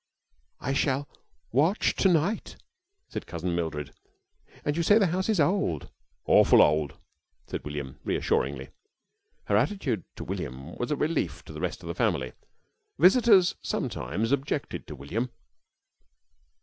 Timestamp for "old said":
6.63-7.63